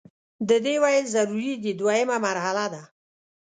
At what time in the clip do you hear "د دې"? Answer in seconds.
0.49-0.75